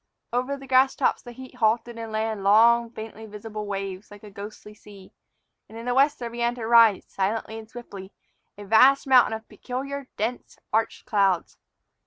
Over 0.33 0.57
the 0.57 0.65
grass 0.65 0.95
tops 0.95 1.21
the 1.21 1.31
heat 1.31 1.53
halted 1.57 1.95
and 1.99 2.11
lay 2.11 2.27
in 2.31 2.43
long, 2.43 2.89
faintly 2.89 3.27
visible 3.27 3.67
waves, 3.67 4.09
like 4.09 4.23
a 4.23 4.31
ghostly 4.31 4.73
sea. 4.73 5.13
And 5.69 5.77
in 5.77 5.85
the 5.85 5.93
west 5.93 6.17
there 6.17 6.31
began 6.31 6.55
to 6.55 6.61
arise, 6.61 7.05
silently 7.07 7.59
and 7.59 7.69
swiftly, 7.69 8.11
a 8.57 8.65
vast 8.65 9.05
mountain 9.05 9.33
of 9.33 9.47
peculiar, 9.47 10.07
dense 10.17 10.57
arched 10.73 11.05
clouds. 11.05 11.59